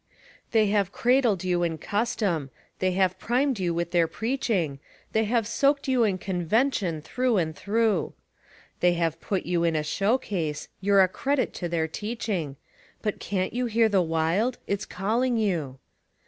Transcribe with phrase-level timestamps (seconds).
[0.49, 4.79] They have cradled you in custom, they have primed you with their preaching,
[5.11, 8.13] They have soaked you in convention through and through;
[8.79, 12.55] They have put you in a showcase; you're a credit to their teaching
[13.03, 14.57] But can't you hear the Wild?
[14.65, 15.77] it's calling you.